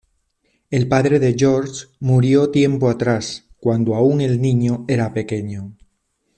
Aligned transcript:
El 0.71 0.87
padre 0.87 1.19
de 1.19 1.35
Georg 1.37 1.69
murió 1.99 2.49
tiempo 2.49 2.89
atrás 2.89 3.47
cuando 3.59 3.93
aun 3.93 4.19
el 4.21 4.41
niño 4.41 4.83
era 4.87 5.13
pequeño. 5.13 5.75